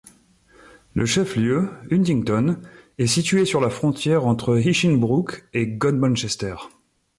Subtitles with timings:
[0.95, 2.57] Le chef-lieu, Huntingdon,
[2.97, 6.55] est situé sur la frontière entre Hinchinbrook et Godmanchester.